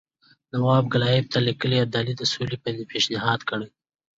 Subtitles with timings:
[0.53, 2.57] نواب کلایف ته لیکلي ابدالي د سولې
[2.91, 3.67] پېشنهاد کړی.